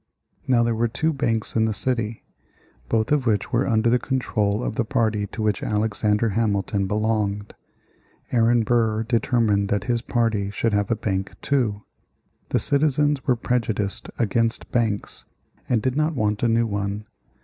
[0.47, 2.23] Now there were two banks in the city,
[2.89, 7.53] both of which were under the control of the party to which Alexander Hamilton belonged.
[8.31, 11.83] Aaron Burr determined that his party should have a bank, too.
[12.49, 15.25] The citizens were prejudiced against banks,
[15.69, 17.05] and did not want a new one.